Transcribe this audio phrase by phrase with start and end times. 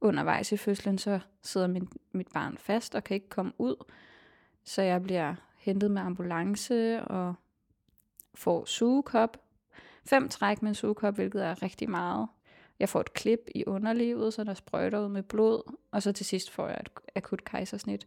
[0.00, 3.84] undervejs i fødslen, så sidder min, mit barn fast og kan ikke komme ud.
[4.64, 7.34] Så jeg bliver hentet med ambulance og
[8.34, 9.36] får sugekop.
[10.04, 12.28] Fem træk med en sugekop, hvilket er rigtig meget.
[12.78, 16.26] Jeg får et klip i underlivet, så der sprøjter ud med blod, og så til
[16.26, 18.06] sidst får jeg et akut kejsersnit.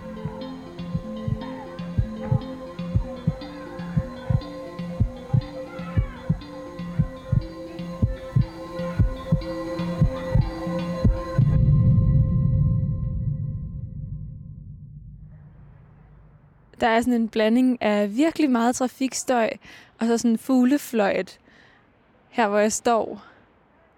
[16.81, 19.49] Der er sådan en blanding af virkelig meget trafikstøj,
[19.99, 21.39] og så sådan fuglefløjt
[22.29, 23.23] her, hvor jeg står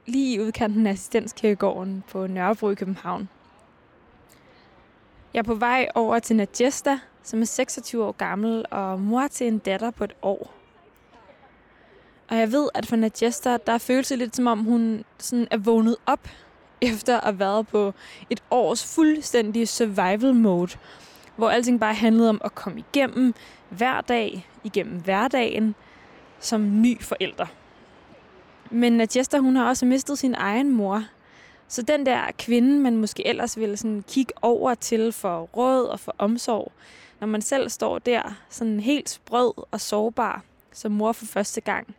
[0.05, 3.29] lige i udkanten af assistenskirkegården på Nørrebro i København.
[5.33, 9.47] Jeg er på vej over til Najesta, som er 26 år gammel og mor til
[9.47, 10.53] en datter på et år.
[12.27, 15.57] Og jeg ved, at for Najesta, der føles det lidt som om, hun sådan er
[15.57, 16.27] vågnet op
[16.81, 17.93] efter at have været på
[18.29, 20.71] et års fuldstændig survival mode,
[21.35, 23.33] hvor alting bare handlede om at komme igennem
[23.69, 25.75] hver dag, igennem hverdagen,
[26.39, 27.45] som ny forælder.
[28.71, 31.03] Men Nadjesta, hun har også mistet sin egen mor.
[31.67, 35.99] Så den der kvinde, man måske ellers ville sådan kigge over til for råd og
[35.99, 36.71] for omsorg,
[37.19, 41.95] når man selv står der, sådan helt sprød og sårbar som mor for første gang,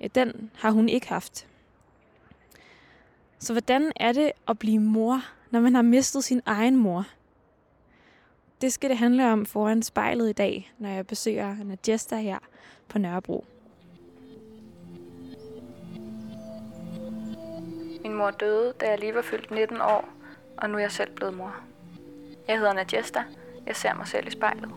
[0.00, 1.46] ja, den har hun ikke haft.
[3.38, 7.06] Så hvordan er det at blive mor, når man har mistet sin egen mor?
[8.60, 12.38] Det skal det handle om foran spejlet i dag, når jeg besøger Nadjesta her
[12.88, 13.44] på Nørrebro.
[18.02, 20.08] Min mor døde, da jeg lige var fyldt 19 år,
[20.56, 21.54] og nu er jeg selv blevet mor.
[22.48, 23.24] Jeg hedder Nadjesta.
[23.66, 24.70] Jeg ser mig selv i spejlet.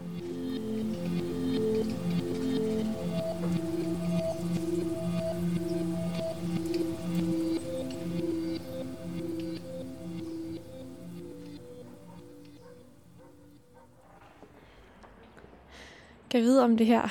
[16.38, 17.08] Kan vide om det her?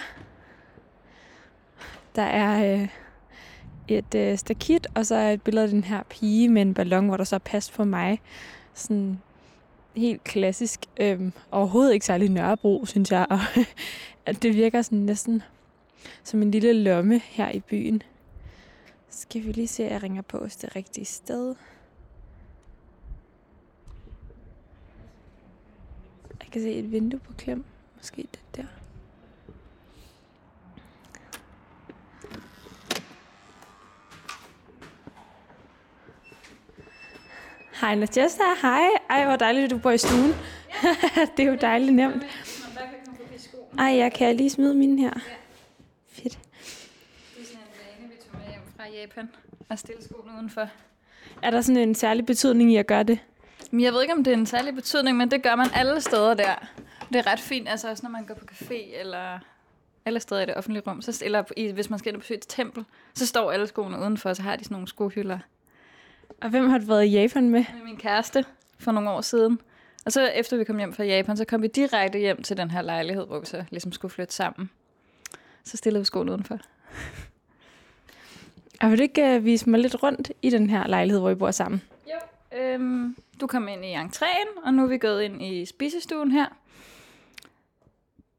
[2.16, 2.88] Der er øh,
[3.88, 7.06] et øh, stakit, og så er et billede af den her pige med en ballon,
[7.06, 8.20] hvor der så er pas på mig.
[8.74, 9.20] Sådan
[9.96, 10.80] helt klassisk.
[11.00, 13.26] Øh, overhovedet ikke særlig Nørrebro, synes jeg.
[13.30, 13.38] Og
[14.26, 15.42] at det virker sådan næsten
[16.24, 18.02] som en lille lomme her i byen.
[19.10, 21.54] Skal vi lige se, at jeg ringer på os det rigtige sted.
[26.40, 27.64] Jeg kan se et vindue på klem.
[27.96, 28.85] Måske det der.
[37.80, 38.88] Hej Nadjesta, hej.
[39.10, 40.34] Ej, hvor dejligt, at du bor i stuen.
[40.82, 40.96] Ja.
[41.36, 42.22] det er jo dejligt nemt.
[43.78, 45.12] Ej, jeg kan lige smide mine her.
[46.12, 46.22] Fedt.
[46.22, 49.28] Det er sådan en vane, vi tog med hjem fra Japan
[49.68, 50.68] og stille skoene udenfor.
[51.42, 53.18] Er der sådan en særlig betydning i at gøre det?
[53.70, 56.00] Men jeg ved ikke, om det er en særlig betydning, men det gør man alle
[56.00, 56.54] steder der.
[57.08, 59.38] Det er ret fint, altså også når man går på café eller
[60.04, 62.38] alle steder i det offentlige rum, så, eller i, hvis man skal ind og besøge
[62.38, 62.84] et tempel,
[63.14, 65.38] så står alle skoene udenfor, og så har de sådan nogle skohylder.
[66.40, 67.64] Og hvem har du været i Japan med?
[67.74, 68.44] Med min kæreste
[68.78, 69.60] for nogle år siden.
[70.06, 72.70] Og så efter vi kom hjem fra Japan, så kom vi direkte hjem til den
[72.70, 74.70] her lejlighed, hvor vi så ligesom skulle flytte sammen.
[75.64, 76.58] Så stillede vi skoene udenfor.
[78.80, 81.34] Og vil du ikke uh, vise mig lidt rundt i den her lejlighed, hvor I
[81.34, 81.82] bor sammen?
[82.06, 82.58] Jo.
[82.58, 86.46] Øhm, du kom ind i entréen, og nu er vi gået ind i spisestuen her.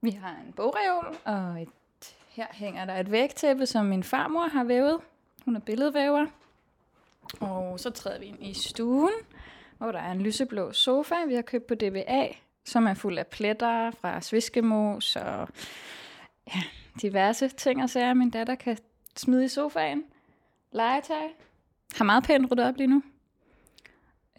[0.01, 1.69] Vi har en bogreol, og et,
[2.29, 4.97] her hænger der et vægtæppe, som min farmor har vævet.
[5.45, 6.25] Hun er billedvæver.
[7.39, 9.13] Og så træder vi ind i stuen,
[9.77, 12.27] hvor der er en lyseblå sofa, vi har købt på DBA,
[12.65, 15.47] som er fuld af pletter fra sviskemos og
[16.47, 16.62] ja,
[17.01, 18.77] diverse ting og sager, min datter kan
[19.15, 20.03] smide i sofaen.
[20.71, 21.27] Legetøj.
[21.95, 23.03] Har meget pænt ryddet op lige nu.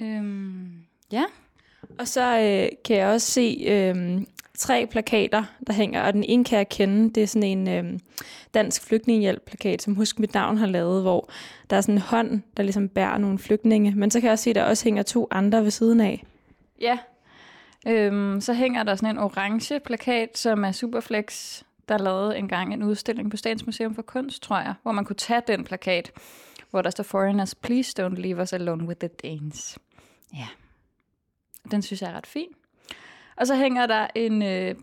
[0.00, 1.25] Øhm, ja.
[1.99, 4.23] Og så øh, kan jeg også se øh,
[4.58, 7.10] tre plakater, der hænger, og den ene kan jeg kende.
[7.10, 7.99] Det er sådan en øh,
[8.55, 11.31] dansk flygtningehjælp-plakat, som Husk Mit Navn har lavet, hvor
[11.70, 13.93] der er sådan en hånd, der ligesom bærer nogle flygtninge.
[13.96, 16.25] Men så kan jeg også se, at der også hænger to andre ved siden af.
[16.81, 16.99] Ja,
[17.87, 22.82] Øhm, så hænger der sådan en orange plakat, som er Superflex, der lavede engang en
[22.82, 26.12] udstilling på Statens Museum for Kunst, tror jeg, hvor man kunne tage den plakat,
[26.70, 29.78] hvor der står Foreigners, please don't leave us alone with the Danes.
[30.34, 30.49] Ja,
[31.70, 32.49] den synes jeg er ret fin.
[33.38, 34.75] Og så hænger der en øh,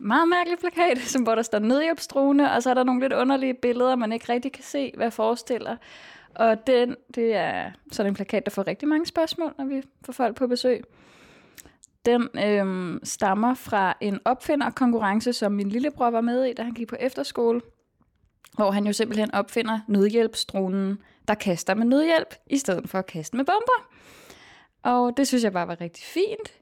[0.00, 3.54] meget mærkelig plakat, som hvor der står nødhjælpstruende, og så er der nogle lidt underlige
[3.54, 5.76] billeder, man ikke rigtig kan se, hvad forestiller.
[6.34, 10.12] Og den, det er sådan en plakat, der får rigtig mange spørgsmål, når vi får
[10.12, 10.84] folk på besøg.
[12.06, 16.88] Den øh, stammer fra en opfinderkonkurrence, som min lillebror var med i, da han gik
[16.88, 17.60] på efterskole,
[18.54, 20.98] hvor han jo simpelthen opfinder nødhjælpsdronen,
[21.28, 23.88] der kaster med nødhjælp, i stedet for at kaste med bomber.
[24.82, 26.58] Og det synes jeg bare var rigtig fint,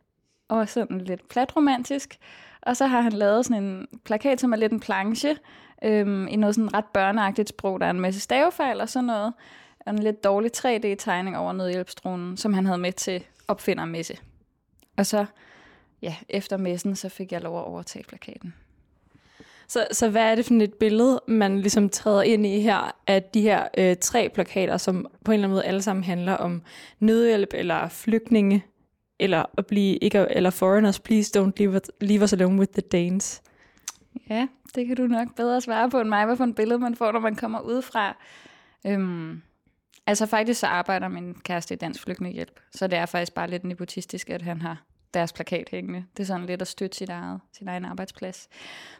[0.48, 2.19] og sådan lidt platromantisk.
[2.62, 5.37] Og så har han lavet sådan en plakat, som er lidt en planche,
[5.84, 7.81] øhm, i noget sådan ret børneagtigt sprog.
[7.81, 9.32] Der er en masse stavefejl og sådan noget,
[9.81, 14.16] og en lidt dårlig 3D-tegning over nødhjælpsdronen, som han havde med til opfindermesse.
[14.96, 15.26] Og så,
[16.02, 18.54] ja, efter messen, så fik jeg lov at overtage plakaten.
[19.69, 23.22] Så, så hvad er det for et billede, man ligesom træder ind i her, af
[23.22, 26.62] de her øh, tre plakater, som på en eller anden måde alle sammen handler om
[27.00, 28.64] nødhjælp eller flygtninge,
[29.18, 33.42] eller at blive, ikke, eller foreigners, please don't leave, leave us alone with the Danes?
[34.30, 36.94] Ja, det kan du nok bedre svare på end mig, hvad for et billede man
[36.94, 38.16] får, når man kommer udefra.
[38.86, 39.42] Øhm,
[40.06, 43.64] altså faktisk så arbejder min kæreste i Dansk Flygtningehjælp, så det er faktisk bare lidt
[43.64, 44.82] nepotistisk, at han har
[45.14, 46.04] deres plakat hængende.
[46.16, 48.48] Det er sådan lidt at støtte sit eget, sin egen arbejdsplads.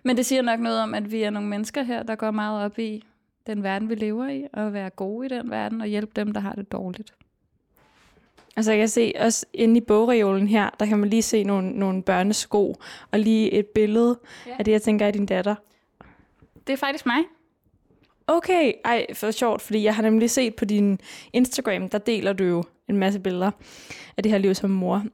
[0.03, 2.65] Men det siger nok noget om, at vi er nogle mennesker her, der går meget
[2.65, 3.05] op i
[3.47, 6.41] den verden, vi lever i, og være gode i den verden, og hjælpe dem, der
[6.41, 7.15] har det dårligt.
[8.57, 11.71] Altså jeg kan se også inde i bogreolen her, der kan man lige se nogle,
[11.71, 12.75] nogle børnesko,
[13.11, 14.57] og lige et billede ja.
[14.59, 15.55] af det, jeg tænker er din datter.
[16.67, 17.19] Det er faktisk mig.
[18.27, 21.01] Okay, ej, for sjovt, fordi jeg har nemlig set på din
[21.33, 23.51] Instagram, der deler du jo en masse billeder
[24.17, 25.05] af det her liv som mor.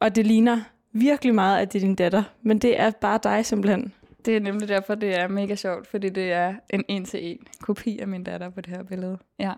[0.00, 0.60] Og det ligner
[0.92, 3.92] virkelig meget, at det er din datter, men det er bare dig simpelthen.
[4.24, 8.08] Det er nemlig derfor, det er mega sjovt, fordi det er en en-til-en kopi af
[8.08, 9.18] min datter på det her billede.
[9.38, 9.52] Ja.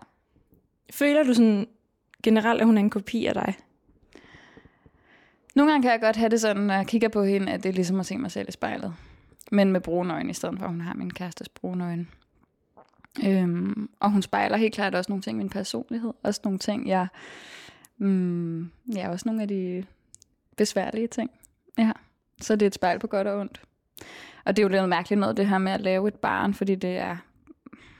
[0.90, 1.66] Føler du sådan
[2.22, 3.54] generelt, at hun er en kopi af dig?
[5.54, 7.68] Nogle gange kan jeg godt have det sådan, når jeg kigger på hende, at det
[7.68, 8.94] er ligesom at se mig selv i spejlet.
[9.50, 12.06] Men med brune øjne, i stedet for at hun har min kærestes brune øjne.
[13.24, 16.12] Øhm, og hun spejler helt klart også nogle ting i min personlighed.
[16.22, 17.06] Også nogle ting, jeg...
[17.98, 19.84] Mm, ja, også nogle af de
[20.56, 21.30] besværlige ting.
[21.78, 21.92] Ja,
[22.40, 23.62] så det er et spejl på godt og ondt.
[24.44, 26.74] Og det er jo lidt mærkeligt noget, det her med at lave et barn, fordi
[26.74, 27.16] det er...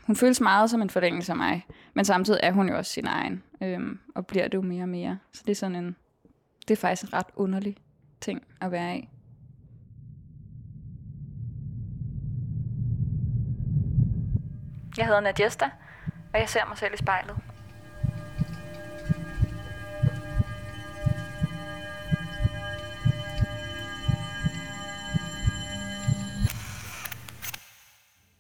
[0.06, 3.06] Hun føles meget som en forlængelse af mig, men samtidig er hun jo også sin
[3.06, 5.18] egen, øhm, og bliver det jo mere og mere.
[5.32, 5.96] Så det er sådan en...
[6.68, 7.76] Det er faktisk en ret underlig
[8.20, 9.08] ting at være i.
[14.96, 15.70] Jeg hedder Nadjesta,
[16.34, 17.36] og jeg ser mig selv i spejlet.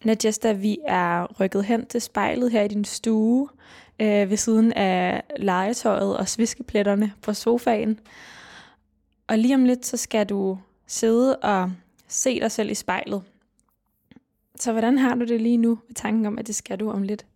[0.04, 3.48] Nadjesta, vi er rykket hen til spejlet her i din stue,
[4.00, 8.00] øh, ved siden af legetøjet og sviskepletterne på sofaen.
[9.26, 11.72] Og lige om lidt, så skal du sidde og
[12.08, 13.22] se dig selv i spejlet.
[14.56, 17.02] Så hvordan har du det lige nu med tanken om, at det skal du om
[17.02, 17.26] lidt?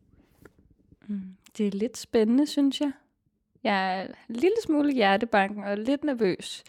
[1.06, 2.92] Mm, det er lidt spændende, synes jeg.
[3.64, 6.64] Jeg er en lille smule hjertebanken og lidt nervøs.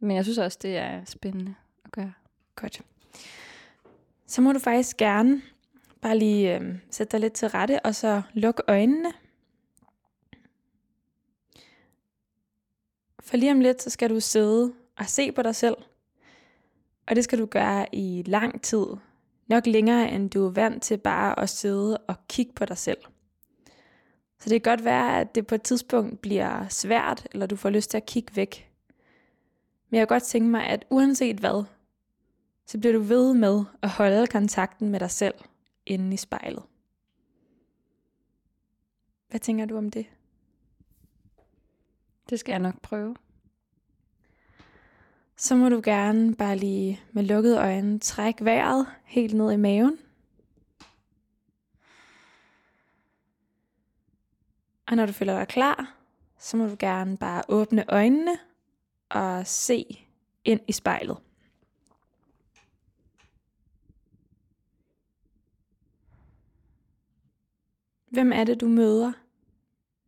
[0.00, 1.54] Men jeg synes også, det er spændende
[1.84, 2.12] at gøre.
[2.56, 2.82] Godt.
[4.32, 5.42] Så må du faktisk gerne
[6.00, 9.12] bare lige øh, sætte dig lidt til rette, og så lukke øjnene.
[13.20, 15.76] For lige om lidt, så skal du sidde og se på dig selv.
[17.06, 18.86] Og det skal du gøre i lang tid.
[19.46, 22.98] Nok længere, end du er vant til bare at sidde og kigge på dig selv.
[24.40, 27.70] Så det kan godt være, at det på et tidspunkt bliver svært, eller du får
[27.70, 28.70] lyst til at kigge væk.
[29.90, 31.64] Men jeg kan godt tænke mig, at uanset hvad,
[32.66, 35.34] så bliver du ved med at holde kontakten med dig selv
[35.86, 36.62] inde i spejlet.
[39.28, 40.06] Hvad tænker du om det?
[42.30, 43.16] Det skal jeg nok prøve.
[45.36, 49.98] Så må du gerne bare lige med lukkede øjne trække vejret helt ned i maven.
[54.86, 55.96] Og når du føler dig klar,
[56.38, 58.38] så må du gerne bare åbne øjnene
[59.08, 60.06] og se
[60.44, 61.16] ind i spejlet.
[68.12, 69.12] Hvem er det, du møder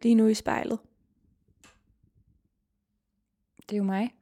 [0.02, 0.78] lige nu i spejlet?
[3.56, 4.14] Det er jo mig.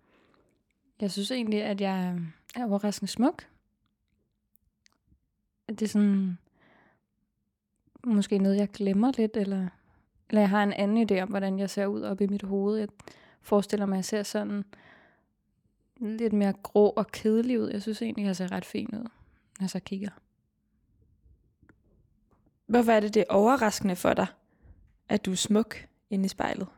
[1.01, 2.19] Jeg synes egentlig, at jeg
[2.55, 3.49] er overraskende smuk.
[5.69, 6.39] At det er sådan...
[8.05, 9.69] Måske noget, jeg glemmer lidt, eller,
[10.29, 12.79] eller jeg har en anden idé om, hvordan jeg ser ud op i mit hoved.
[12.79, 12.89] Jeg
[13.41, 14.65] forestiller mig, at jeg ser sådan
[16.01, 17.71] lidt mere grå og kedelig ud.
[17.71, 20.11] Jeg synes egentlig, jeg ser ret fin ud, når jeg så kigger.
[22.73, 24.26] Hvorfor er det det er overraskende for dig,
[25.09, 25.76] at du er smuk
[26.11, 26.69] inde i spejlet?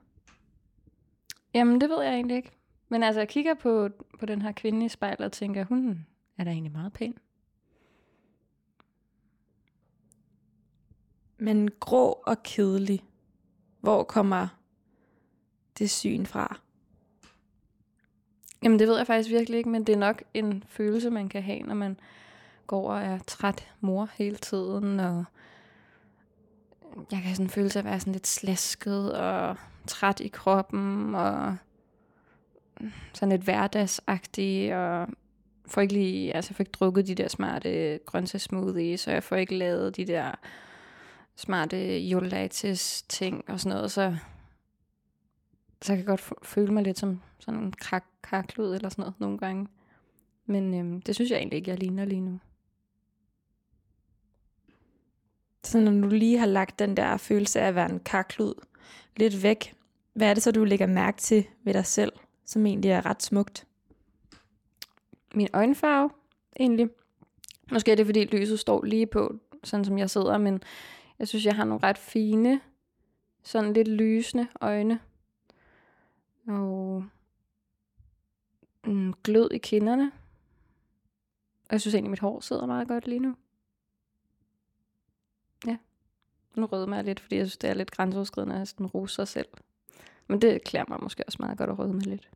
[1.55, 2.51] Jamen, det ved jeg egentlig ikke.
[2.89, 6.07] Men altså, jeg kigger på, på den her kvinde i spejlet og tænker, hun
[6.39, 7.19] er da egentlig meget pæn.
[11.39, 13.05] Men grå og kedelig,
[13.81, 14.49] hvor kommer
[15.79, 16.61] det syn fra?
[18.63, 21.43] Jamen, det ved jeg faktisk virkelig ikke, men det er nok en følelse, man kan
[21.43, 22.01] have, når man
[22.67, 25.25] går og er træt mor hele tiden, og
[27.13, 31.57] jeg kan sådan føle sig at være sådan lidt slasket og træt i kroppen, og
[33.13, 35.09] sådan lidt hverdagsagtig, og
[35.67, 39.37] får ikke lige, altså jeg får ikke drukket de der smarte grøntsagssmoothies, så jeg får
[39.37, 40.33] ikke lavet de der
[41.37, 44.17] smarte jolatis ting og sådan noget, så,
[45.83, 48.05] så jeg kan godt føle mig lidt som sådan en krak,
[48.59, 49.67] eller sådan noget nogle gange.
[50.47, 52.41] Men øhm, det synes jeg egentlig ikke, jeg ligner lige nu.
[55.65, 58.55] Så når du lige har lagt den der følelse af at være en karklud
[59.17, 59.75] lidt væk,
[60.13, 62.13] hvad er det så, du lægger mærke til ved dig selv,
[62.45, 63.67] som egentlig er ret smukt?
[65.35, 66.11] Min øjenfarve,
[66.61, 66.89] egentlig.
[67.73, 70.63] Måske er det, fordi lyset står lige på, sådan som jeg sidder, men
[71.19, 72.61] jeg synes, jeg har nogle ret fine,
[73.43, 75.01] sådan lidt lysende øjne.
[76.49, 77.05] Og
[78.87, 80.13] en glød i kinderne.
[81.65, 83.35] Og jeg synes egentlig, mit hår sidder meget godt lige nu.
[85.67, 85.77] Ja.
[86.55, 89.29] Nu rødmer jeg lidt, fordi jeg synes, det er lidt grænseoverskridende at sådan rose sig
[89.29, 89.49] selv.
[90.27, 92.31] Men det klæder mig måske også meget godt at rødme lidt.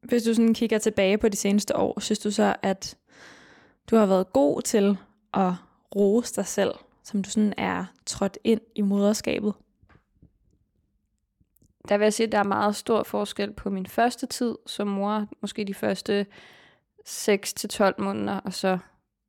[0.00, 2.98] Hvis du sådan kigger tilbage på de seneste år, synes du så, at
[3.90, 4.98] du har været god til
[5.34, 5.52] at
[5.96, 6.72] rose dig selv,
[7.02, 9.54] som du sådan er trådt ind i moderskabet?
[11.88, 14.88] Der vil jeg sige, at der er meget stor forskel på min første tid som
[14.88, 16.26] mor, måske de første
[17.08, 18.78] 6-12 måneder, og så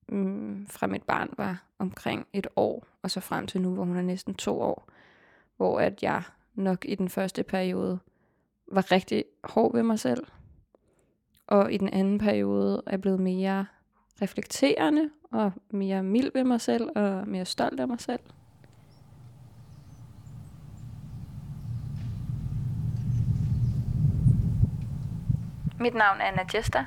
[0.09, 3.97] mm, fra mit barn var omkring et år, og så frem til nu, hvor hun
[3.97, 4.89] er næsten to år,
[5.57, 7.99] hvor at jeg nok i den første periode
[8.71, 10.27] var rigtig hård ved mig selv,
[11.47, 13.65] og i den anden periode er blevet mere
[14.21, 18.19] reflekterende og mere mild ved mig selv og mere stolt af mig selv.
[25.79, 26.85] Mit navn er Anna Jester.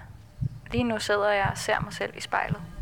[0.73, 2.76] Lige nu sidder jeg og ser mig selv i spejlet.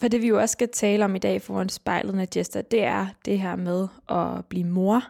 [0.00, 3.06] For det vi jo også skal tale om i dag foran spejlet, Nadjesta, det er
[3.24, 5.02] det her med at blive mor.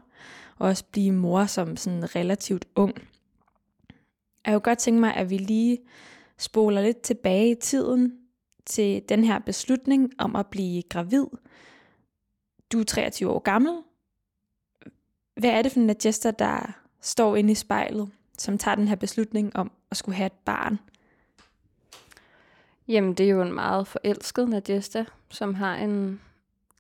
[0.59, 2.95] Og også blive mor som sådan relativt ung.
[4.47, 5.79] Jeg kunne godt tænke mig, at vi lige
[6.39, 8.19] spoler lidt tilbage i tiden
[8.67, 11.27] til den her beslutning om at blive gravid.
[12.73, 13.73] Du er 23 år gammel.
[15.37, 18.97] Hvad er det for en Nadjesta, der står inde i spejlet, som tager den her
[18.97, 20.79] beslutning om at skulle have et barn?
[22.89, 26.21] Jamen, det er jo en meget forelsket Nadjesta, som har en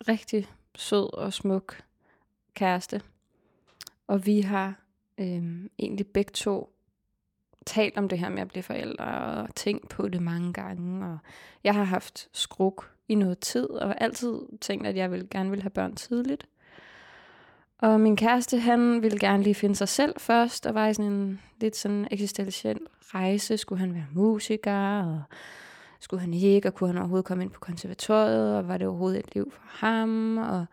[0.09, 1.83] rigtig sød og smuk
[2.55, 3.03] kæreste.
[4.07, 4.75] Og vi har
[5.19, 6.73] øhm, egentlig begge to
[7.67, 11.07] talt om det her med at blive forældre og tænkt på det mange gange.
[11.07, 11.19] Og
[11.65, 15.63] jeg har haft skruk i noget tid og altid tænkt, at jeg vil, gerne ville
[15.63, 16.47] have børn tidligt.
[17.79, 21.13] Og min kæreste, han ville gerne lige finde sig selv først, og var i sådan
[21.13, 23.57] en lidt sådan eksistentiel rejse.
[23.57, 25.23] Skulle han være musiker, og
[26.01, 29.19] skulle han ikke, og kunne han overhovedet komme ind på konservatoriet, og var det overhovedet
[29.19, 30.67] et liv for ham, og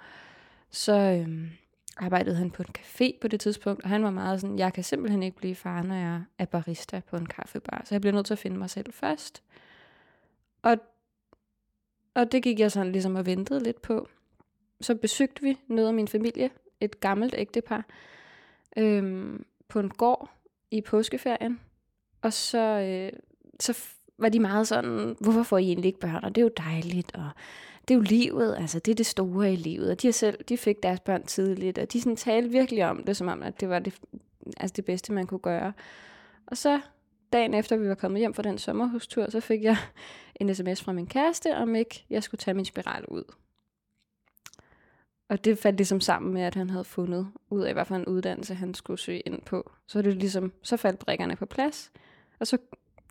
[0.69, 1.49] så øhm,
[1.97, 4.83] arbejdede han på en café på det tidspunkt, og han var meget sådan, jeg kan
[4.83, 8.25] simpelthen ikke blive far, når jeg er barista på en kaffebar, så jeg bliver nødt
[8.25, 9.43] til at finde mig selv først.
[10.61, 10.77] Og,
[12.15, 14.07] og det gik jeg sådan ligesom og ventede lidt på.
[14.81, 16.49] Så besøgte vi noget af min familie,
[16.79, 17.85] et gammelt ægtepar,
[18.77, 20.29] øhm, på en gård
[20.71, 21.59] i påskeferien,
[22.21, 23.19] og så, øh,
[23.59, 26.24] så var de meget sådan, hvorfor får I egentlig ikke børn?
[26.24, 27.29] Og det er jo dejligt, og
[27.88, 29.91] det er jo livet, altså det er det store i livet.
[29.91, 33.17] Og de, selv, de fik deres børn tidligt, og de sådan talte virkelig om det,
[33.17, 33.93] som om at det var det,
[34.58, 35.74] altså det bedste, man kunne gøre.
[36.48, 36.79] Og så
[37.34, 39.77] dagen efter vi var kommet hjem fra den sommerhustur, så fik jeg
[40.41, 43.24] en sms fra min kæreste, om ikke jeg skulle tage min spiral ud.
[45.29, 48.05] Og det faldt ligesom sammen med, at han havde fundet ud af, hvad for en
[48.05, 49.72] uddannelse han skulle søge ind på.
[49.88, 51.91] Så det ligesom, så faldt brikkerne på plads,
[52.39, 52.58] og så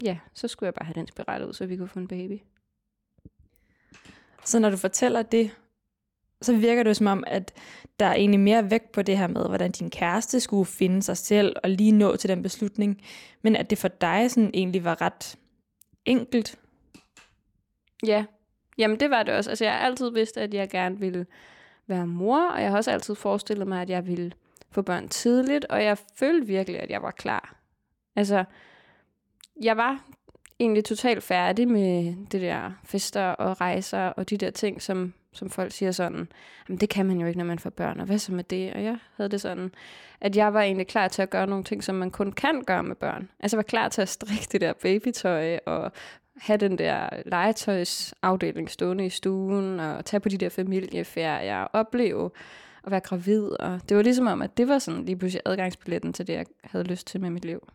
[0.03, 2.39] ja, så skulle jeg bare have den spiral ud, så vi kunne få en baby.
[4.45, 5.51] Så når du fortæller det,
[6.43, 7.53] så virker det som om, at
[8.01, 11.17] der er egentlig mere vægt på det her med, hvordan din kæreste skulle finde sig
[11.17, 13.03] selv og lige nå til den beslutning,
[13.43, 15.39] men at det for dig sådan egentlig var ret
[16.05, 16.59] enkelt.
[18.07, 18.25] Ja,
[18.79, 19.51] Jamen, det var det også.
[19.51, 21.27] Altså, jeg har altid vidst, at jeg gerne ville
[21.87, 24.33] være mor, og jeg har også altid forestillet mig, at jeg ville
[24.71, 27.57] få børn tidligt, og jeg følte virkelig, at jeg var klar.
[28.17, 28.45] Altså,
[29.63, 30.05] jeg var
[30.61, 35.51] egentlig totalt færdig med det der fester og rejser og de der ting, som, som
[35.51, 36.29] folk siger sådan,
[36.69, 38.73] jamen det kan man jo ikke, når man får børn, og hvad så med det?
[38.73, 39.75] Og jeg havde det sådan,
[40.21, 42.83] at jeg var egentlig klar til at gøre nogle ting, som man kun kan gøre
[42.83, 43.31] med børn.
[43.41, 45.93] Altså jeg var klar til at strikke det der babytøj og
[46.37, 52.31] have den der legetøjsafdeling stående i stuen og tage på de der familieferier og opleve
[52.85, 53.51] at være gravid.
[53.51, 56.47] Og det var ligesom om, at det var sådan lige pludselig adgangsbilletten til det, jeg
[56.65, 57.69] havde lyst til med mit liv.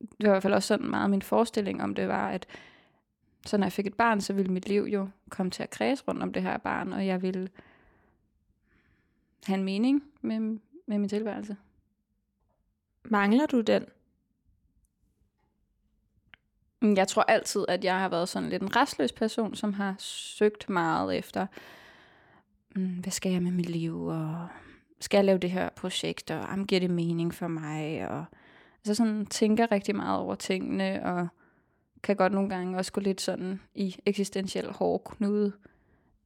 [0.00, 2.46] Det var i hvert fald også sådan meget min forestilling om det var, at
[3.46, 6.04] så når jeg fik et barn, så ville mit liv jo komme til at kredse
[6.08, 7.48] rundt om det her barn, og jeg ville
[9.46, 10.40] have en mening med,
[10.86, 11.56] med min tilværelse.
[13.04, 13.84] Mangler du den?
[16.82, 20.70] Jeg tror altid, at jeg har været sådan lidt en restløs person, som har søgt
[20.70, 21.46] meget efter,
[22.76, 24.48] mm, hvad skal jeg med mit liv, og
[25.00, 28.24] skal jeg lave det her projekt, og om giver det mening for mig, og
[28.88, 31.28] altså sådan tænker rigtig meget over tingene, og
[32.02, 35.52] kan godt nogle gange også gå lidt sådan i eksistentiel hård knude.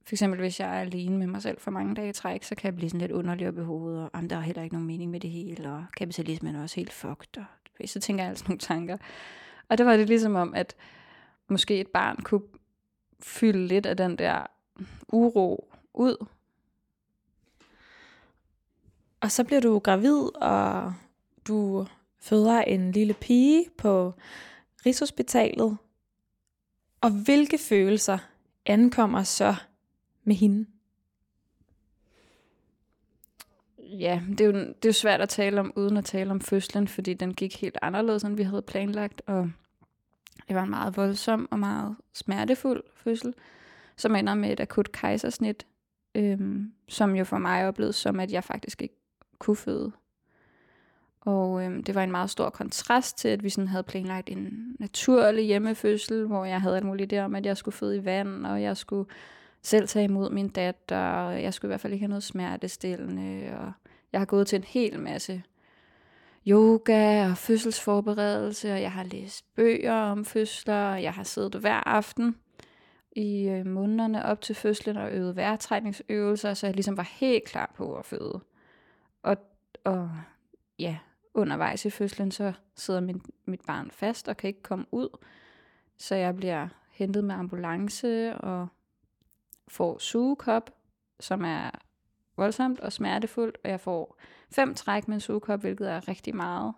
[0.06, 2.54] For eksempel hvis jeg er alene med mig selv for mange dage i træk, så
[2.54, 4.74] kan jeg blive sådan lidt underlig op i hovedet, og om der er heller ikke
[4.74, 7.44] nogen mening med det hele, og kapitalismen er også helt fucked, og
[7.88, 8.96] så tænker jeg altså nogle tanker.
[9.68, 10.76] Og det var det ligesom om, at
[11.48, 12.42] måske et barn kunne
[13.20, 14.46] fylde lidt af den der
[15.08, 16.26] uro ud.
[19.20, 20.94] Og så bliver du gravid, og
[21.48, 21.86] du
[22.22, 24.12] føder en lille pige på
[24.86, 25.76] Rigshospitalet.
[27.00, 28.18] Og hvilke følelser
[28.66, 29.54] ankommer så
[30.24, 30.66] med hende?
[33.78, 36.40] Ja, det er, jo, det er jo svært at tale om, uden at tale om
[36.40, 39.50] fødslen, fordi den gik helt anderledes, end vi havde planlagt, og
[40.48, 43.34] det var en meget voldsom og meget smertefuld fødsel,
[43.96, 45.66] som ender med et akut kejsersnit,
[46.14, 48.96] øhm, som jo for mig oplevede som, at jeg faktisk ikke
[49.38, 49.92] kunne føde.
[51.24, 54.76] Og øhm, det var en meget stor kontrast til, at vi sådan havde planlagt en
[54.78, 58.46] naturlig hjemmefødsel, hvor jeg havde alt muligt der om, at jeg skulle føde i vand,
[58.46, 59.10] og jeg skulle
[59.62, 63.58] selv tage imod min datter, og jeg skulle i hvert fald ikke have noget smertestillende,
[63.58, 63.72] og
[64.12, 65.42] jeg har gået til en hel masse
[66.46, 71.88] yoga og fødselsforberedelse, og jeg har læst bøger om fødsler, og jeg har siddet hver
[71.88, 72.36] aften
[73.16, 77.72] i øh, månederne op til fødslen og øvet vejrtrækningsøvelser, så jeg ligesom var helt klar
[77.76, 78.40] på at føde.
[79.22, 79.36] Og,
[79.84, 80.10] og
[80.78, 80.98] ja,
[81.34, 85.08] undervejs i fødslen, så sidder min, mit barn fast og kan ikke komme ud,
[85.96, 88.68] så jeg bliver hentet med ambulance og
[89.68, 90.70] får sugekop,
[91.20, 91.70] som er
[92.36, 94.18] voldsomt og smertefuldt, og jeg får
[94.50, 96.74] fem træk med en sugekop, hvilket er rigtig meget.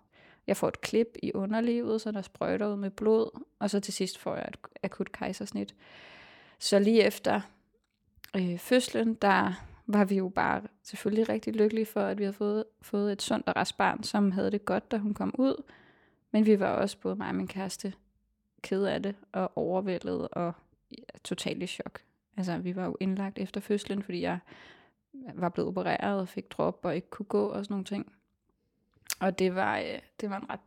[0.47, 3.95] Jeg får et klip i underlivet, så der sprøjter ud med blod, og så til
[3.95, 5.75] sidst får jeg et akut kejsersnit.
[6.59, 7.41] Så lige efter
[8.37, 9.53] øh, fødslen, der
[9.87, 13.49] var vi jo bare selvfølgelig rigtig lykkelige for, at vi havde fået, fået et sundt
[13.49, 15.63] og rask barn, som havde det godt, da hun kom ud.
[16.31, 17.93] Men vi var også, både mig og min kæreste,
[18.63, 20.53] ked af det og overvældet og
[20.91, 22.01] ja, totalt i chok.
[22.37, 24.39] Altså, vi var jo indlagt efter fødslen, fordi jeg
[25.35, 28.13] var blevet opereret og fik drop og ikke kunne gå og sådan nogle ting.
[29.21, 30.61] Og det var, øh, det var, en, ret,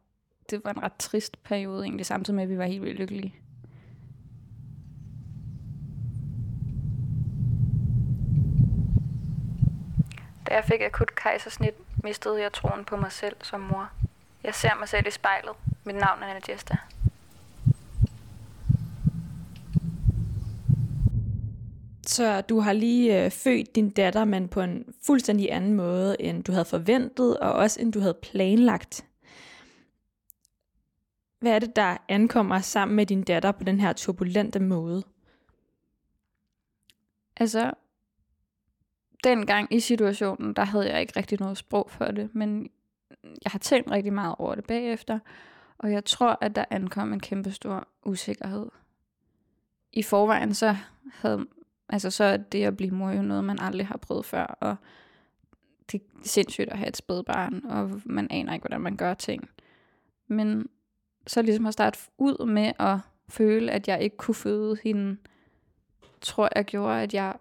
[0.50, 3.36] det var en ret trist periode egentlig, samtidig med, at vi var helt vildt lykkelige.
[10.48, 13.90] Da jeg fik akut kejsersnit, mistede jeg troen på mig selv som mor.
[14.44, 15.54] Jeg ser mig selv i spejlet.
[15.84, 16.78] Mit navn er Nadjesta.
[22.08, 26.44] Så du har lige øh, født din datter, men på en fuldstændig anden måde, end
[26.44, 29.06] du havde forventet, og også end du havde planlagt.
[31.40, 35.04] Hvad er det, der ankommer sammen med din datter på den her turbulente måde?
[37.38, 37.72] Altså,
[39.24, 42.70] dengang i situationen, der havde jeg ikke rigtig noget sprog for det, men
[43.24, 45.20] jeg har tænkt rigtig meget over det bagefter,
[45.78, 48.68] og jeg tror, at der ankom en kæmpe stor usikkerhed.
[49.94, 50.76] I forvejen så
[51.14, 51.46] havde,
[51.90, 54.76] altså så er det at blive mor jo noget, man aldrig har prøvet før, og
[55.92, 59.50] det er sindssygt at have et spædbarn, og man aner ikke, hvordan man gør ting.
[60.28, 60.70] Men
[61.28, 62.98] så ligesom at starte ud med at
[63.30, 65.18] føle, at jeg ikke kunne føde hende,
[66.22, 67.36] tror jeg gjorde, at jeg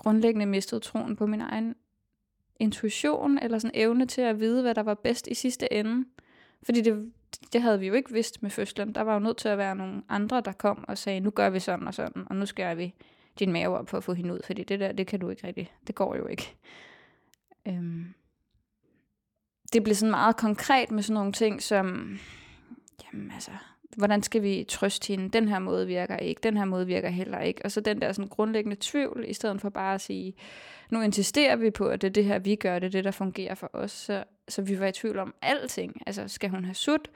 [0.00, 1.74] grundlæggende mistet troen på min egen
[2.60, 6.04] intuition, eller sådan evne til at vide, hvad der var bedst i sidste ende.
[6.62, 7.12] Fordi det,
[7.52, 8.94] det havde vi jo ikke vidst med fødslen.
[8.94, 11.50] Der var jo nødt til at være nogle andre, der kom og sagde, nu gør
[11.50, 12.94] vi sådan og sådan, og nu skærer vi
[13.38, 15.46] din mave op for at få hende ud, fordi det der, det kan du ikke
[15.46, 16.56] rigtig, det går jo ikke.
[17.68, 18.14] Øhm.
[19.72, 22.18] Det blev sådan meget konkret med sådan nogle ting som,
[23.04, 23.50] jamen altså,
[23.96, 25.28] hvordan skal vi trøste hende?
[25.28, 27.60] Den her måde virker ikke, den her måde virker heller ikke.
[27.64, 30.34] Og så den der sådan grundlæggende tvivl, i stedet for bare at sige,
[30.90, 33.10] nu insisterer vi på, at det er det her, vi gør, det er det, der
[33.10, 33.90] fungerer for os.
[33.90, 36.02] Så, så vi var i tvivl om alting.
[36.06, 37.10] Altså, skal hun have sut?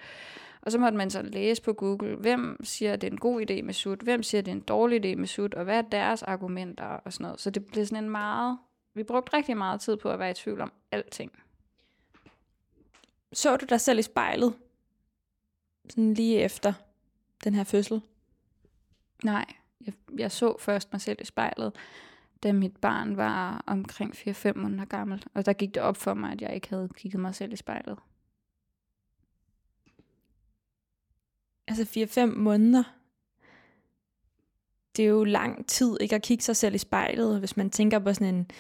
[0.63, 3.51] Og så måtte man så læse på Google, hvem siger, at det er en god
[3.51, 5.79] idé med sut, hvem siger, at det er en dårlig idé med sut, og hvad
[5.79, 7.41] er deres argumenter og sådan noget.
[7.41, 8.59] Så det blev sådan en meget,
[8.95, 11.33] vi brugte rigtig meget tid på at være i tvivl om alting.
[13.33, 14.55] Så du dig selv i spejlet?
[15.89, 16.73] Sådan lige efter
[17.45, 18.03] den her fødsel?
[19.25, 19.45] Nej,
[19.87, 21.73] jeg, jeg så først mig selv i spejlet,
[22.43, 25.25] da mit barn var omkring 4-5 måneder gammel.
[25.35, 27.57] Og der gik det op for mig, at jeg ikke havde kigget mig selv i
[27.57, 27.99] spejlet.
[31.69, 31.85] Altså
[32.21, 32.83] 4-5 måneder.
[34.97, 37.99] Det er jo lang tid ikke at kigge sig selv i spejlet, hvis man tænker
[37.99, 38.51] på sådan en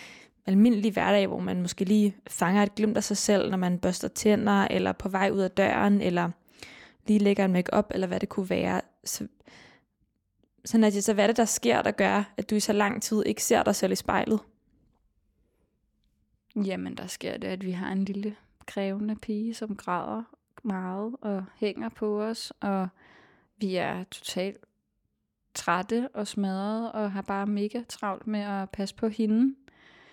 [0.46, 4.08] almindelig hverdag, hvor man måske lige fanger et glimt af sig selv, når man børster
[4.08, 6.30] tænder, eller på vej ud af døren, eller
[7.06, 8.80] lige lægger en makeup eller hvad det kunne være.
[9.04, 9.28] Så,
[10.64, 13.02] så, Nadia, så hvad er det, der sker, der gør, at du i så lang
[13.02, 14.40] tid ikke ser dig selv i spejlet?
[16.56, 18.36] Jamen, der sker det, at vi har en lille
[18.66, 20.22] krævende pige, som græder
[20.62, 22.88] meget og hænger på os, og
[23.56, 24.64] vi er totalt
[25.54, 29.54] trætte og smadret, og har bare mega travlt med at passe på hende.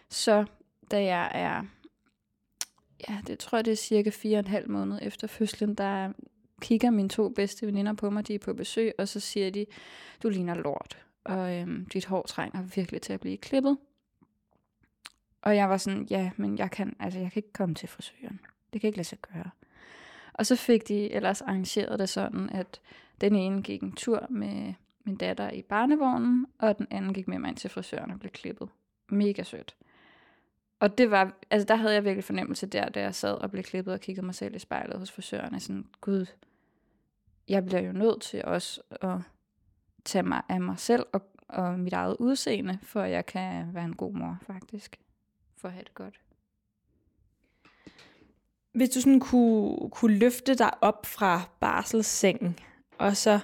[0.10, 0.46] Så
[0.92, 1.64] da jeg er,
[3.10, 6.14] ja, det tror jeg, det er cirka fire og en halv måned efter fødslen, der
[6.62, 9.66] kigger mine to bedste veninder på mig, de er på besøg, og så siger de,
[10.24, 13.78] du ligner lort, og øhm, dit hår trænger virkelig til at blive klippet.
[15.42, 18.40] Og jeg var sådan, ja, men jeg kan, altså, jeg kan ikke komme til frisøren.
[18.74, 19.50] Det kan ikke lade sig gøre.
[20.34, 22.82] Og så fik de ellers arrangeret det sådan, at
[23.22, 27.40] den ene gik en tur med min datter i barnevognen, og den anden gik med
[27.40, 28.70] mig ind til frisøren og blev klippet.
[29.10, 29.76] Mega sødt.
[30.80, 33.64] Og det var, altså der havde jeg virkelig fornemmelse der, da jeg sad og blev
[33.64, 35.60] klippet og kiggede mig selv i spejlet hos frisøren.
[35.60, 36.26] Sådan, gud,
[37.52, 39.18] jeg bliver jo nødt til også at
[40.06, 43.96] tage mig af mig selv og, og mit eget udseende, for jeg kan være en
[43.96, 45.00] god mor, faktisk.
[45.58, 46.20] For at have det godt.
[48.72, 52.60] Hvis du sådan kunne, kunne løfte dig op fra barselssengen,
[52.98, 53.40] og så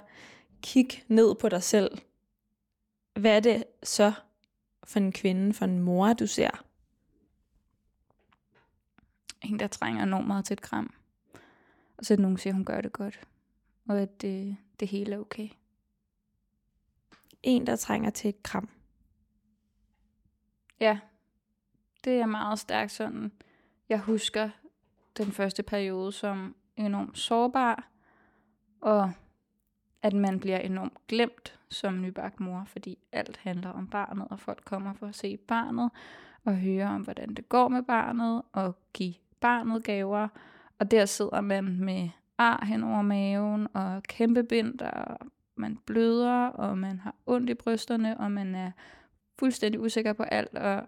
[0.61, 1.97] kigge ned på dig selv,
[3.13, 4.13] hvad er det så
[4.83, 6.63] for en kvinde, for en mor, du ser?
[9.41, 10.93] En, der trænger enormt meget til et kram.
[11.97, 13.19] Og så er nogen siger, hun gør det godt.
[13.87, 15.49] Og at det, det hele er okay.
[17.43, 18.69] En, der trænger til et kram.
[20.79, 20.99] Ja,
[22.03, 23.31] det er meget stærkt sådan.
[23.89, 24.49] Jeg husker
[25.17, 27.89] den første periode som enormt sårbar,
[28.81, 29.11] og
[30.01, 34.63] at man bliver enormt glemt som nybagt mor, fordi alt handler om barnet, og folk
[34.65, 35.91] kommer for at se barnet,
[36.43, 40.27] og høre om, hvordan det går med barnet, og give barnet gaver.
[40.79, 45.17] Og der sidder man med ar hen over maven, og kæmpe bind, og
[45.55, 48.71] man bløder, og man har ondt i brysterne, og man er
[49.39, 50.83] fuldstændig usikker på alt, og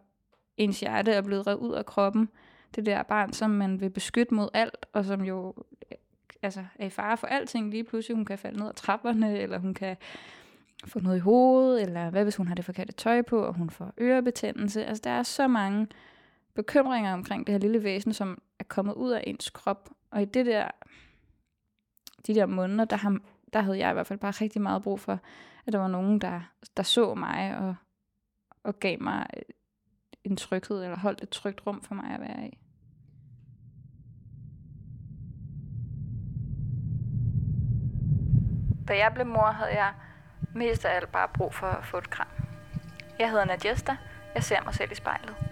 [0.58, 2.30] ens hjerte er blevet revet ud af kroppen.
[2.76, 5.54] Det der barn, som man vil beskytte mod alt, og som jo
[6.42, 8.16] altså, er i fare for alting lige pludselig.
[8.16, 9.98] Hun kan falde ned ad trapperne, eller hun kan
[10.86, 13.70] få noget i hovedet, eller hvad hvis hun har det forkerte tøj på, og hun
[13.70, 14.86] får ørebetændelse.
[14.86, 15.88] Altså, der er så mange
[16.54, 19.90] bekymringer omkring det her lille væsen, som er kommet ud af ens krop.
[20.12, 20.68] Og i det der,
[22.28, 25.00] de der måneder, der, ham, der havde jeg i hvert fald bare rigtig meget brug
[25.00, 25.20] for,
[25.66, 26.42] at der var nogen, der,
[26.78, 27.76] der så mig og,
[28.64, 29.44] og gav mig øh,
[30.24, 32.58] en tryghed, eller holdt et trygt rum for mig at være i.
[38.88, 39.94] Da jeg blev mor, havde jeg
[40.56, 42.28] mest af alt bare brug for at få et kram.
[43.20, 43.98] Jeg hedder Nadjesta.
[44.36, 45.49] Jeg ser mig selv i spejlet.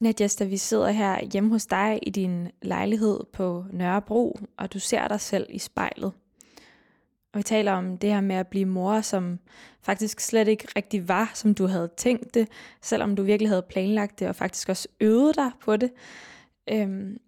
[0.00, 5.08] Nadjesta, vi sidder her hjemme hos dig i din lejlighed på Nørrebro, og du ser
[5.08, 6.12] dig selv i spejlet.
[7.32, 9.38] Og vi taler om det her med at blive mor, som
[9.82, 12.48] faktisk slet ikke rigtig var, som du havde tænkt det,
[12.82, 15.92] selvom du virkelig havde planlagt det, og faktisk også øvet dig på det.
[16.70, 17.18] Øhm,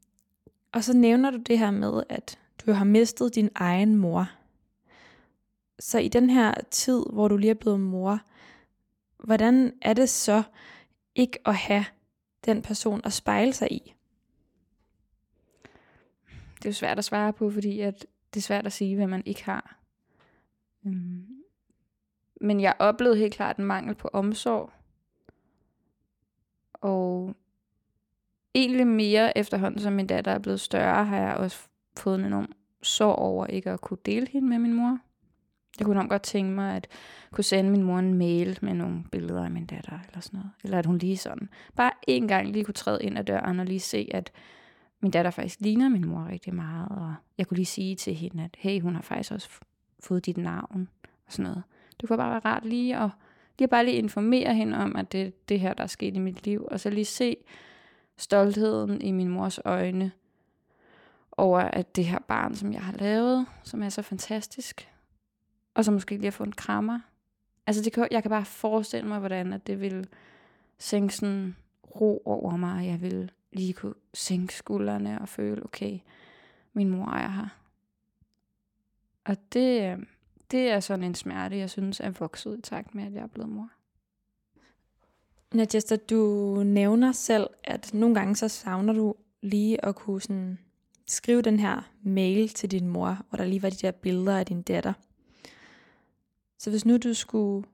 [0.73, 4.31] og så nævner du det her med, at du har mistet din egen mor.
[5.79, 8.21] Så i den her tid, hvor du lige er blevet mor,
[9.25, 10.43] hvordan er det så
[11.15, 11.85] ikke at have
[12.45, 13.95] den person at spejle sig i?
[16.57, 19.07] Det er jo svært at svare på, fordi at det er svært at sige, hvad
[19.07, 19.79] man ikke har.
[20.85, 21.27] Mm.
[22.41, 24.71] men jeg oplevede helt klart en mangel på omsorg.
[26.73, 27.37] Og
[28.55, 32.53] egentlig mere efterhånden, som min datter er blevet større, har jeg også fået en enorm
[32.83, 34.99] sorg over ikke at kunne dele hende med min mor.
[35.79, 36.89] Jeg kunne nok godt tænke mig, at
[37.31, 40.51] kunne sende min mor en mail med nogle billeder af min datter, eller sådan noget.
[40.65, 43.67] Eller at hun lige sådan, bare en gang lige kunne træde ind ad døren og
[43.67, 44.33] lige se, at
[45.01, 46.89] min datter faktisk ligner min mor rigtig meget.
[46.89, 49.49] Og jeg kunne lige sige til hende, at hey, hun har faktisk også
[50.01, 50.89] fået dit navn,
[51.27, 51.63] og sådan noget.
[52.01, 53.11] Det kunne bare være rart lige at
[53.59, 56.19] lige bare lige informere hende om, at det er det her, der er sket i
[56.19, 56.69] mit liv.
[56.71, 57.37] Og så lige se
[58.17, 60.13] stoltheden i min mors øjne
[61.37, 64.92] over, at det her barn, som jeg har lavet, som er så fantastisk,
[65.75, 67.01] og så måske lige at få en krammer.
[67.67, 70.09] Altså, det kan, jeg kan bare forestille mig, hvordan at det vil
[70.79, 71.57] sænke sådan
[72.01, 75.99] ro over mig, og jeg vil lige kunne sænke skuldrene og føle, okay,
[76.73, 77.49] min mor er her.
[79.25, 79.99] Og det, øh,
[80.51, 83.27] det er sådan en smerte, jeg synes er vokset i takt med, at jeg er
[83.27, 83.71] blevet mor.
[85.55, 90.59] Nadjesta, du nævner selv, at nogle gange så savner du lige at kunne sådan
[91.07, 94.47] skrive den her mail til din mor, hvor der lige var de der billeder af
[94.47, 94.93] din datter.
[96.63, 97.69] Så hvis nu du skulle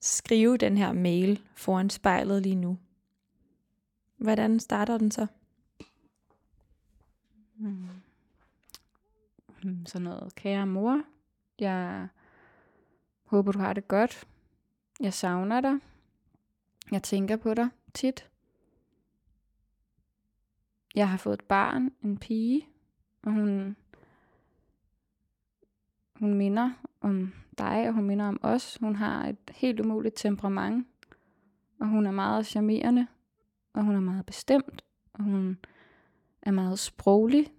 [0.00, 2.78] skrive den her mail foran spejlet lige nu,
[4.16, 5.26] hvordan starter den så?
[7.54, 7.88] Hmm.
[9.62, 9.86] hmm.
[9.86, 11.02] Sådan noget, kære mor,
[11.58, 12.08] jeg
[13.24, 14.26] håber, du har det godt.
[15.00, 15.78] Jeg savner dig.
[16.92, 18.30] Jeg tænker på dig tit.
[20.94, 22.68] Jeg har fået et barn, en pige,
[23.22, 23.76] og hun,
[26.20, 28.76] hun minder om dig, og hun minder om os.
[28.80, 30.86] Hun har et helt umuligt temperament,
[31.80, 33.06] og hun er meget charmerende,
[33.72, 35.58] og hun er meget bestemt, og hun
[36.42, 37.52] er meget sproglig.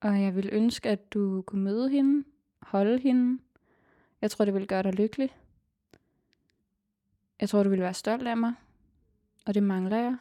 [0.00, 2.24] Og jeg vil ønske, at du kunne møde hende,
[2.62, 3.42] holde hende.
[4.20, 5.36] Jeg tror, det vil gøre dig lykkelig.
[7.40, 8.54] Jeg tror, du vil være stolt af mig,
[9.46, 10.16] og det mangler jeg.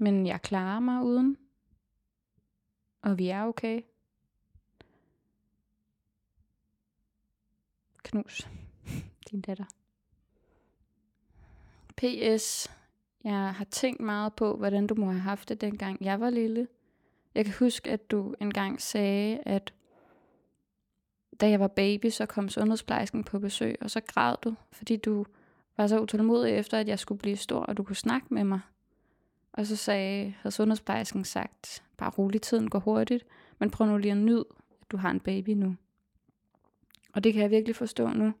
[0.00, 1.36] Men jeg klarer mig uden,
[3.02, 3.82] og vi er okay.
[8.02, 8.48] Knus,
[9.30, 9.64] din datter.
[11.96, 12.70] P.S.
[13.24, 16.68] Jeg har tænkt meget på, hvordan du må have haft det, dengang jeg var lille.
[17.34, 19.74] Jeg kan huske, at du engang sagde, at
[21.40, 25.26] da jeg var baby, så kom sundhedsplejersken på besøg, og så græd du, fordi du
[25.76, 28.60] var så utålmodig efter, at jeg skulle blive stor, og du kunne snakke med mig.
[29.52, 33.26] Og så sagde, havde sundhedsplejersken sagt, bare rolig, tiden går hurtigt,
[33.58, 34.44] men prøv nu lige at nyde,
[34.80, 35.76] at du har en baby nu.
[37.12, 38.32] Og det kan jeg virkelig forstå nu.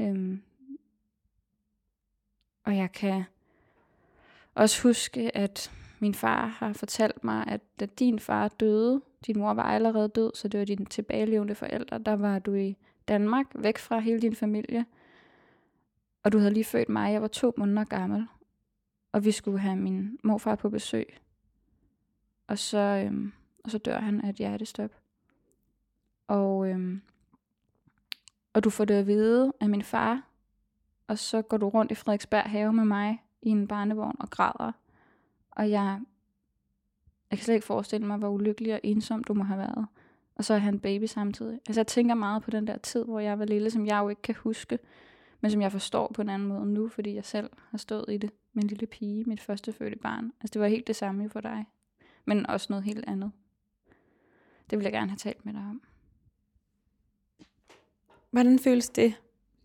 [0.00, 0.42] Øhm.
[2.64, 3.24] Og jeg kan
[4.54, 9.54] også huske, at min far har fortalt mig, at da din far døde, din mor
[9.54, 12.76] var allerede død, så det var dine tilbagelevende forældre, der var du i
[13.08, 14.84] Danmark, væk fra hele din familie.
[16.22, 18.26] Og du havde lige født mig, jeg var to måneder gammel.
[19.14, 21.18] Og vi skulle have min morfar på besøg.
[22.46, 23.32] Og så, øhm,
[23.64, 24.90] og så dør han af et hjertestop.
[26.28, 27.02] Og, øhm,
[28.52, 30.22] og du får det at vide af min far.
[31.08, 34.72] Og så går du rundt i Frederiksberg have med mig i en barnevogn og græder.
[35.50, 36.00] Og jeg,
[37.30, 39.86] jeg kan slet ikke forestille mig, hvor ulykkelig og ensom du må have været.
[40.36, 41.60] Og så er han baby samtidig.
[41.66, 44.08] Altså jeg tænker meget på den der tid, hvor jeg var lille, som jeg jo
[44.08, 44.78] ikke kan huske,
[45.44, 48.16] men som jeg forstår på en anden måde nu, fordi jeg selv har stået i
[48.16, 50.32] det med en lille pige, mit første fødte barn.
[50.40, 51.66] Altså det var helt det samme for dig,
[52.24, 53.32] men også noget helt andet.
[54.70, 55.82] Det vil jeg gerne have talt med dig om.
[58.30, 59.14] Hvordan føles det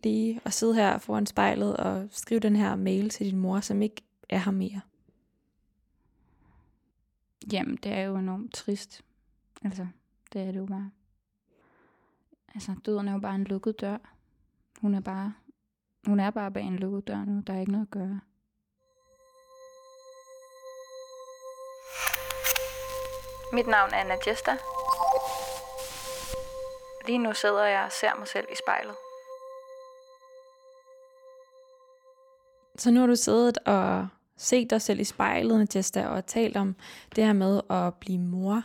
[0.02, 3.82] lige at sidde her foran spejlet og skrive den her mail til din mor, som
[3.82, 4.80] ikke er her mere?
[7.52, 9.04] Jamen, det er jo enormt trist.
[9.64, 9.86] Altså,
[10.32, 10.90] det er det jo bare.
[12.54, 13.98] Altså, døden er jo bare en lukket dør.
[14.80, 15.34] Hun er bare,
[16.06, 17.42] hun er bare bag en lukket dør nu.
[17.46, 18.20] Der er ikke noget at gøre.
[23.52, 24.56] Mit navn er Anna Jesta.
[27.06, 28.94] Lige nu sidder jeg og ser mig selv i spejlet.
[32.76, 36.76] Så nu har du siddet og set dig selv i spejlet, Jesta, og talt om
[37.16, 38.62] det her med at blive mor.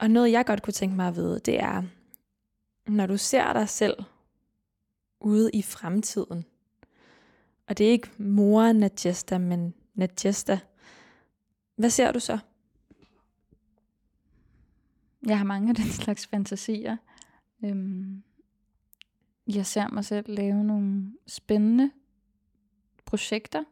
[0.00, 1.82] Og noget, jeg godt kunne tænke mig at vide, det er,
[2.86, 4.04] når du ser dig selv
[5.20, 6.44] ude i fremtiden,
[7.66, 10.60] og det er ikke mor Nadjesta, men Nadjesta,
[11.76, 12.38] hvad ser du så?
[15.26, 16.96] Jeg har mange af den slags fantasier.
[17.64, 18.22] Øhm,
[19.46, 21.90] jeg ser mig selv lave nogle spændende
[23.04, 23.64] projekter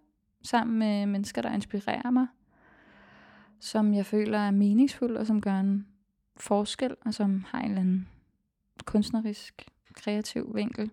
[0.43, 2.27] sammen med mennesker, der inspirerer mig,
[3.61, 5.87] som jeg føler er meningsfulde og som gør en
[6.37, 8.09] forskel, og som har en eller anden
[8.85, 10.91] kunstnerisk, kreativ vinkel.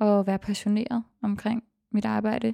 [0.00, 2.46] Og være passioneret omkring mit arbejde.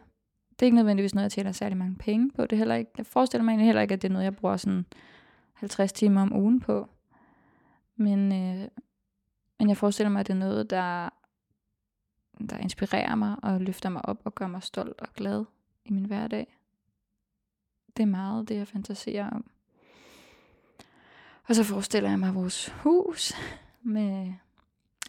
[0.51, 2.43] Det er ikke nødvendigvis noget, jeg tjener særlig mange penge på.
[2.43, 4.57] Det er heller ikke, jeg forestiller mig heller ikke, at det er noget, jeg bruger
[4.57, 4.87] sådan
[5.53, 6.89] 50 timer om ugen på.
[7.97, 8.69] Men, øh,
[9.59, 11.09] men jeg forestiller mig, at det er noget, der,
[12.51, 15.45] der inspirerer mig og løfter mig op og gør mig stolt og glad
[15.85, 16.57] i min hverdag.
[17.97, 19.51] Det er meget det, jeg fantaserer om.
[21.49, 23.33] Og så forestiller jeg mig vores hus
[23.83, 24.33] med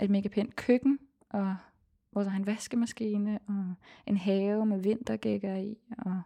[0.01, 1.55] et mega pænt køkken og
[2.17, 3.73] vores egen en vaskemaskine og
[4.05, 6.21] en have med vintergækker i og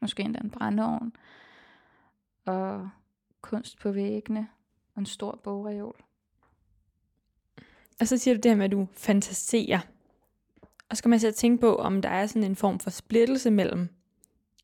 [0.00, 1.12] måske endda en brændeovn
[2.44, 2.88] og
[3.40, 4.48] kunst på væggene
[4.94, 6.04] og en stor bogreol.
[8.00, 9.80] Og så siger du det her med, at du fantaserer.
[10.88, 13.50] Og så skal man så tænke på, om der er sådan en form for splittelse
[13.50, 13.88] mellem,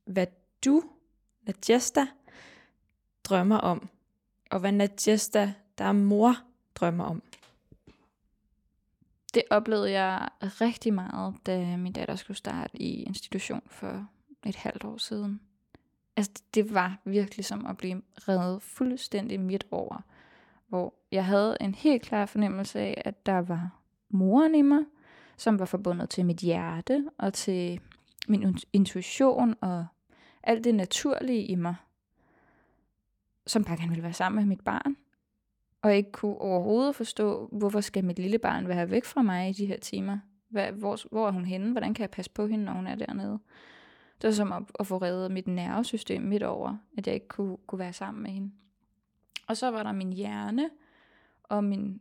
[0.04, 0.26] hvad
[0.64, 0.82] du,
[1.42, 2.06] Najesta,
[3.24, 3.88] drømmer om,
[4.50, 6.36] og hvad Najesta, der er mor,
[6.74, 7.22] drømmer om.
[9.34, 14.08] Det oplevede jeg rigtig meget, da min datter skulle starte i institution for
[14.46, 15.40] et halvt år siden.
[16.16, 20.04] Altså, det var virkelig som at blive reddet fuldstændig midt over,
[20.68, 23.70] hvor jeg havde en helt klar fornemmelse af, at der var
[24.08, 24.84] moren i mig,
[25.36, 27.80] som var forbundet til mit hjerte og til
[28.28, 29.86] min intuition og
[30.42, 31.74] alt det naturlige i mig,
[33.46, 34.96] som bare gerne ville være sammen med mit barn,
[35.84, 39.52] og ikke kunne overhovedet forstå, hvorfor skal mit lille barn være væk fra mig i
[39.52, 40.18] de her timer?
[40.48, 41.70] Hvad, hvor, hvor er hun henne?
[41.72, 43.38] Hvordan kan jeg passe på hende, når hun er dernede?
[44.22, 47.56] Det var som at, at få reddet mit nervesystem midt over, at jeg ikke kunne,
[47.66, 48.50] kunne være sammen med hende.
[49.46, 50.70] Og så var der min hjerne,
[51.42, 52.00] og min,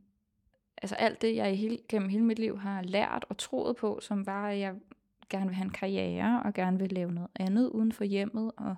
[0.82, 4.00] altså alt det, jeg i hele, gennem hele mit liv har lært og troet på,
[4.02, 4.76] som var, at jeg
[5.30, 8.76] gerne vil have en karriere, og gerne vil lave noget andet uden for hjemmet, og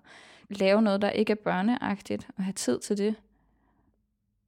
[0.50, 3.16] lave noget, der ikke er børneagtigt, og have tid til det.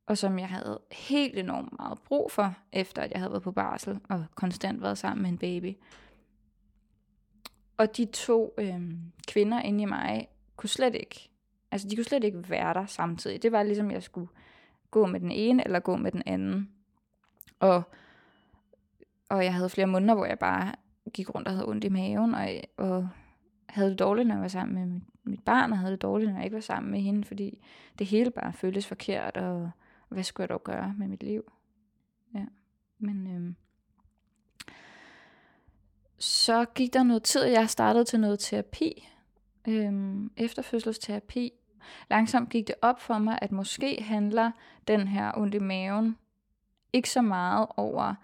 [0.08, 3.52] Og som jeg havde helt enormt meget brug for, efter at jeg havde været på
[3.52, 5.78] barsel, og konstant været sammen med en baby.
[7.78, 8.82] Og de to øh,
[9.28, 11.30] kvinder inde i mig kunne slet ikke,
[11.72, 13.44] altså de kunne slet ikke være der samtidig.
[13.44, 14.30] Det var ligesom, jeg skulle
[14.92, 16.70] gå med den ene, eller gå med den anden.
[17.60, 17.84] Og,
[19.30, 20.74] og jeg havde flere måneder, hvor jeg bare
[21.14, 23.10] gik rundt og havde ondt i maven, og, og
[23.70, 26.30] havde det dårligt, når jeg var sammen med mit, mit barn, og havde det dårligt,
[26.30, 27.60] når jeg ikke var sammen med hende, fordi
[28.00, 29.72] det hele bare føltes forkert, og
[30.10, 31.52] hvad skulle jeg dog gøre med mit liv?
[32.34, 32.46] Ja,
[33.00, 33.56] men øhm,
[36.18, 39.10] så gik der noget tid, og jeg startede til noget terapi,
[39.68, 41.52] øhm, efterfødselsterapi.
[42.10, 44.52] Langsomt gik det op for mig, at måske handler
[44.88, 46.18] den her ondt i maven
[46.94, 48.16] ikke så meget over,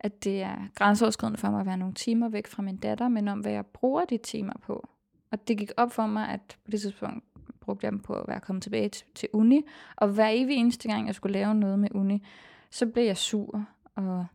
[0.00, 3.28] at det er grænseoverskridende for mig at være nogle timer væk fra min datter, men
[3.28, 4.88] om hvad jeg bruger de timer på.
[5.30, 7.24] Og det gik op for mig, at på det tidspunkt
[7.70, 9.62] brugte jeg dem på at være kommet tilbage til, til uni,
[9.96, 12.26] og hver evig eneste gang, jeg skulle lave noget med uni,
[12.70, 14.26] så blev jeg sur, og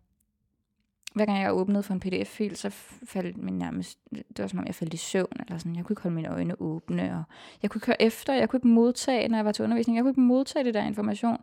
[1.13, 4.65] hver gang jeg åbnede for en pdf-fil, så faldt min nærmest, det var som om
[4.65, 7.23] jeg faldt i søvn, eller sådan, jeg kunne ikke holde mine øjne åbne, og
[7.61, 10.11] jeg kunne køre efter, jeg kunne ikke modtage, når jeg var til undervisning, jeg kunne
[10.11, 11.37] ikke modtage det der information,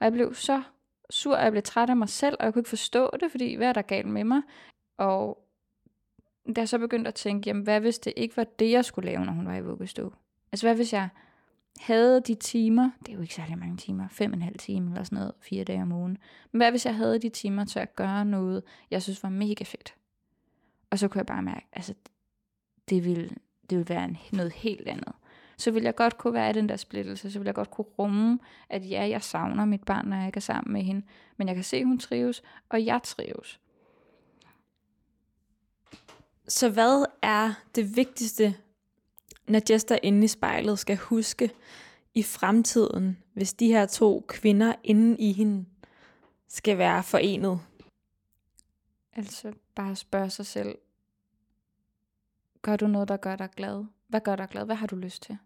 [0.00, 0.62] og jeg blev så
[1.10, 3.54] sur, og jeg blev træt af mig selv, og jeg kunne ikke forstå det, fordi
[3.54, 4.42] hvad er der galt med mig?
[4.98, 5.46] Og
[6.56, 9.10] da jeg så begyndte at tænke, jamen hvad hvis det ikke var det, jeg skulle
[9.10, 10.10] lave, når hun var i vuggestue?
[10.52, 11.08] Altså hvad hvis jeg
[11.80, 14.90] havde de timer, det er jo ikke særlig mange timer, fem og en halv time
[14.90, 16.18] eller sådan noget, fire dage om ugen.
[16.52, 19.64] Men hvad hvis jeg havde de timer til at gøre noget, jeg synes var mega
[19.64, 19.94] fedt?
[20.90, 21.94] Og så kunne jeg bare mærke, altså
[22.88, 23.28] det ville,
[23.70, 25.12] det ville være en, noget helt andet.
[25.56, 27.86] Så ville jeg godt kunne være i den der splittelse, så ville jeg godt kunne
[27.98, 31.48] rumme, at ja, jeg savner mit barn, når jeg ikke er sammen med hende, men
[31.48, 33.60] jeg kan se, at hun trives, og jeg trives.
[36.48, 38.54] Så hvad er det vigtigste
[39.48, 41.50] når Jester inde i spejlet skal huske
[42.14, 45.64] i fremtiden, hvis de her to kvinder inde i hende
[46.48, 47.60] skal være forenet?
[49.12, 50.78] Altså bare spørge sig selv,
[52.62, 53.84] gør du noget, der gør dig glad?
[54.08, 54.64] Hvad gør dig glad?
[54.64, 55.38] Hvad har du lyst til?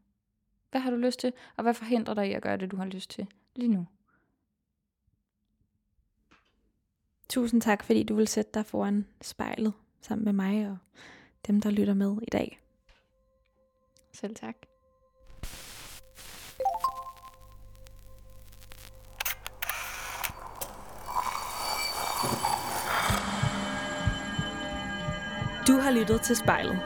[0.71, 1.33] Hvad har du lyst til?
[1.57, 3.87] Og hvad forhindrer dig i at gøre det, du har lyst til lige nu?
[7.29, 10.77] Tusind tak, fordi du vil sætte dig foran spejlet sammen med mig og
[11.47, 12.61] dem, der lytter med i dag.
[14.13, 14.55] Selv tak.
[25.67, 26.81] Du har lyttet til spejlet.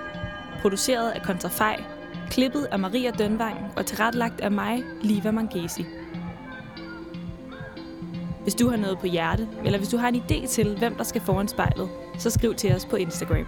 [0.62, 1.84] Produceret af Kontrafej,
[2.30, 5.84] klippet af Maria Dønvang og tilrettelagt af mig, Liva Mangesi.
[8.42, 11.04] Hvis du har noget på hjerte, eller hvis du har en idé til, hvem der
[11.04, 11.88] skal foran spejlet,
[12.18, 13.46] så skriv til os på Instagram.